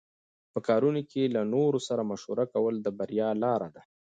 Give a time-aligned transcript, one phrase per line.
[0.53, 3.81] په کارونو کې له نورو سره مشوره کول د بریا لاره ده.